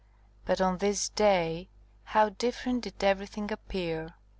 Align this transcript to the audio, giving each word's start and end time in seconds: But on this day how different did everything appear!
But 0.45 0.59
on 0.59 0.79
this 0.79 1.09
day 1.09 1.69
how 2.05 2.29
different 2.29 2.81
did 2.85 3.03
everything 3.03 3.51
appear! 3.51 4.15